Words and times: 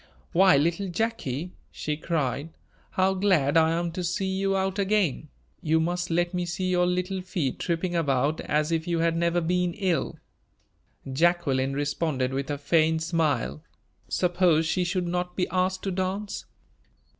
"Why, 0.31 0.57
little 0.57 0.87
Jacky," 0.87 1.51
she 1.69 1.95
cried, 1.95 2.49
"how 2.89 3.13
glad 3.13 3.55
I 3.55 3.69
am 3.73 3.91
to 3.91 4.03
see 4.03 4.25
you 4.25 4.57
out 4.57 4.79
again! 4.79 5.29
You 5.61 5.79
must 5.79 6.09
let 6.09 6.33
me 6.33 6.43
see 6.43 6.71
your 6.71 6.87
little 6.87 7.21
feet 7.21 7.59
tripping 7.59 7.95
about 7.95 8.41
as 8.41 8.71
if 8.71 8.87
you 8.87 8.97
had 8.97 9.15
never 9.15 9.41
been 9.41 9.75
ill." 9.75 10.17
Jacqueline 11.13 11.73
responded 11.73 12.33
with 12.33 12.49
a 12.49 12.57
faint 12.57 13.03
smile. 13.03 13.61
Suppose 14.09 14.65
she 14.65 14.83
should 14.83 15.07
not 15.07 15.35
be 15.35 15.47
asked 15.49 15.83
to 15.83 15.91
dance? 15.91 16.45